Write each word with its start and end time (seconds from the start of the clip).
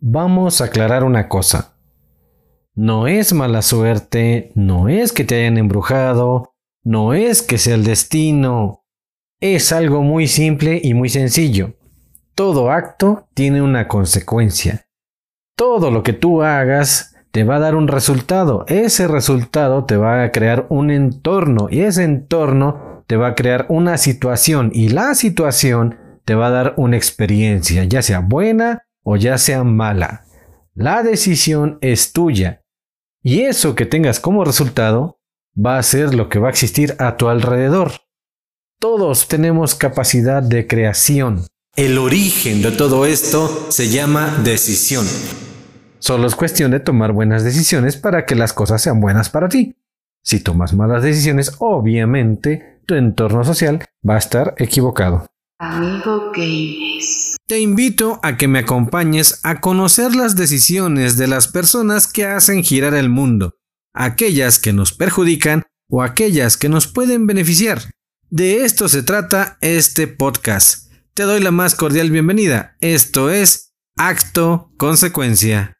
vamos 0.00 0.60
a 0.60 0.66
aclarar 0.66 1.04
una 1.04 1.28
cosa. 1.28 1.74
No 2.74 3.08
es 3.08 3.32
mala 3.32 3.62
suerte, 3.62 4.52
no 4.54 4.88
es 4.88 5.12
que 5.12 5.24
te 5.24 5.40
hayan 5.40 5.58
embrujado, 5.58 6.54
no 6.84 7.14
es 7.14 7.42
que 7.42 7.58
sea 7.58 7.74
el 7.74 7.84
destino. 7.84 8.84
Es 9.40 9.72
algo 9.72 10.02
muy 10.02 10.26
simple 10.28 10.80
y 10.82 10.94
muy 10.94 11.08
sencillo. 11.08 11.74
Todo 12.34 12.70
acto 12.70 13.28
tiene 13.34 13.62
una 13.62 13.88
consecuencia. 13.88 14.86
Todo 15.56 15.90
lo 15.90 16.02
que 16.02 16.12
tú 16.12 16.42
hagas 16.42 17.16
te 17.32 17.44
va 17.44 17.56
a 17.56 17.60
dar 17.60 17.74
un 17.74 17.88
resultado. 17.88 18.64
Ese 18.68 19.08
resultado 19.08 19.84
te 19.84 19.96
va 19.96 20.22
a 20.22 20.30
crear 20.30 20.66
un 20.68 20.90
entorno 20.90 21.68
y 21.70 21.80
ese 21.80 22.04
entorno 22.04 23.04
te 23.08 23.16
va 23.16 23.28
a 23.28 23.34
crear 23.34 23.66
una 23.68 23.98
situación 23.98 24.70
y 24.72 24.90
la 24.90 25.14
situación 25.14 25.98
te 26.24 26.34
va 26.34 26.48
a 26.48 26.50
dar 26.50 26.74
una 26.76 26.96
experiencia, 26.96 27.84
ya 27.84 28.02
sea 28.02 28.20
buena 28.20 28.87
o 29.10 29.16
ya 29.16 29.38
sea 29.38 29.64
mala. 29.64 30.26
La 30.74 31.02
decisión 31.02 31.78
es 31.80 32.12
tuya 32.12 32.62
y 33.22 33.40
eso 33.40 33.74
que 33.74 33.86
tengas 33.86 34.20
como 34.20 34.44
resultado 34.44 35.18
va 35.56 35.78
a 35.78 35.82
ser 35.82 36.14
lo 36.14 36.28
que 36.28 36.38
va 36.38 36.48
a 36.48 36.50
existir 36.50 36.94
a 36.98 37.16
tu 37.16 37.28
alrededor. 37.28 37.92
Todos 38.78 39.26
tenemos 39.26 39.74
capacidad 39.74 40.42
de 40.42 40.66
creación. 40.66 41.46
El 41.74 41.96
origen 41.96 42.60
de 42.60 42.70
todo 42.70 43.06
esto 43.06 43.70
se 43.70 43.88
llama 43.88 44.42
decisión. 44.44 45.06
Solo 46.00 46.26
es 46.26 46.36
cuestión 46.36 46.70
de 46.70 46.80
tomar 46.80 47.12
buenas 47.12 47.44
decisiones 47.44 47.96
para 47.96 48.26
que 48.26 48.34
las 48.34 48.52
cosas 48.52 48.82
sean 48.82 49.00
buenas 49.00 49.30
para 49.30 49.48
ti. 49.48 49.74
Si 50.22 50.40
tomas 50.40 50.74
malas 50.74 51.02
decisiones, 51.02 51.56
obviamente 51.60 52.82
tu 52.84 52.94
entorno 52.94 53.42
social 53.42 53.82
va 54.06 54.16
a 54.16 54.18
estar 54.18 54.54
equivocado. 54.58 55.24
Amigo 55.60 56.30
Games. 56.36 57.17
Te 57.48 57.58
invito 57.58 58.20
a 58.22 58.36
que 58.36 58.46
me 58.46 58.60
acompañes 58.60 59.40
a 59.42 59.60
conocer 59.60 60.14
las 60.14 60.36
decisiones 60.36 61.16
de 61.16 61.26
las 61.26 61.48
personas 61.48 62.06
que 62.06 62.26
hacen 62.26 62.62
girar 62.62 62.94
el 62.94 63.08
mundo, 63.08 63.56
aquellas 63.94 64.60
que 64.60 64.72
nos 64.72 64.92
perjudican 64.92 65.64
o 65.90 66.02
aquellas 66.02 66.56
que 66.56 66.68
nos 66.68 66.86
pueden 66.86 67.26
beneficiar. 67.26 67.90
De 68.30 68.64
esto 68.64 68.88
se 68.88 69.02
trata 69.02 69.58
este 69.60 70.06
podcast 70.06 70.88
te 71.18 71.24
doy 71.24 71.40
la 71.40 71.50
más 71.50 71.74
cordial 71.74 72.12
bienvenida. 72.12 72.76
Esto 72.80 73.28
es 73.28 73.74
Acto 73.96 74.70
Consecuencia. 74.76 75.77